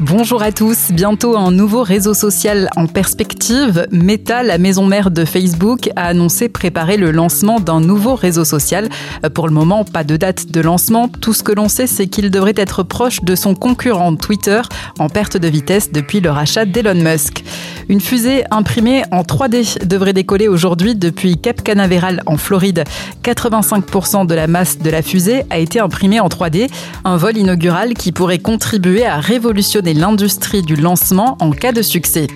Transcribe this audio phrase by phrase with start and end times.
[0.00, 3.88] Bonjour à tous, bientôt un nouveau réseau social en perspective.
[3.90, 8.88] Meta, la maison mère de Facebook, a annoncé préparer le lancement d'un nouveau réseau social.
[9.34, 11.08] Pour le moment, pas de date de lancement.
[11.08, 14.60] Tout ce que l'on sait, c'est qu'il devrait être proche de son concurrent Twitter,
[15.00, 17.42] en perte de vitesse depuis le rachat d'Elon Musk.
[17.88, 22.84] Une fusée imprimée en 3D devrait décoller aujourd'hui depuis Cap Canaveral en Floride.
[23.24, 26.68] 85% de la masse de la fusée a été imprimée en 3D,
[27.04, 32.26] un vol inaugural qui pourrait contribuer à révolutionner l'industrie du lancement en cas de succès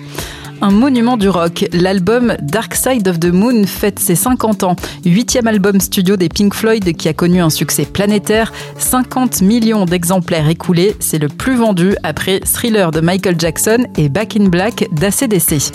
[0.63, 1.65] un monument du rock.
[1.73, 4.75] L'album Dark Side of the Moon fête ses 50 ans.
[5.03, 8.53] Huitième album studio des Pink Floyd qui a connu un succès planétaire.
[8.77, 10.95] 50 millions d'exemplaires écoulés.
[11.01, 15.73] C'est le plus vendu après Thriller de Michael Jackson et Back in Black d'ACDC.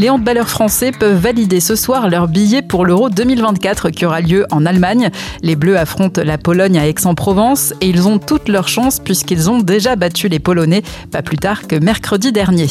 [0.00, 4.46] Les handballeurs français peuvent valider ce soir leur billet pour l'Euro 2024 qui aura lieu
[4.50, 5.10] en Allemagne.
[5.42, 9.58] Les Bleus affrontent la Pologne à Aix-en-Provence et ils ont toutes leurs chances puisqu'ils ont
[9.58, 12.68] déjà battu les Polonais pas plus tard que mercredi dernier.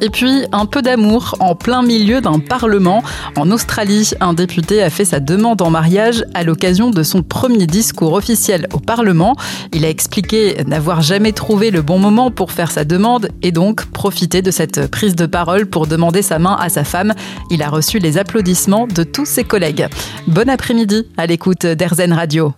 [0.00, 3.04] Et puis, un peu d'amour en plein milieu d'un parlement.
[3.36, 7.66] En Australie, un député a fait sa demande en mariage à l'occasion de son premier
[7.66, 9.36] discours officiel au Parlement.
[9.72, 13.86] Il a expliqué n'avoir jamais trouvé le bon moment pour faire sa demande et donc
[13.86, 17.14] profiter de cette prise de parole pour demander sa main à sa femme.
[17.50, 19.86] Il a reçu les applaudissements de tous ses collègues.
[20.26, 22.52] Bon après-midi à l'écoute d'Airzen Radio.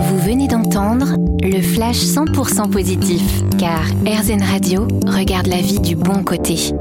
[0.00, 6.24] Vous venez d'entendre le flash 100% positif, car RZN Radio regarde la vie du bon
[6.24, 6.72] côté.